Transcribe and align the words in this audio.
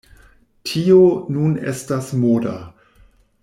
Tio 0.71 1.03
nun 1.37 1.53
estas 1.73 2.11
moda. 2.25 2.59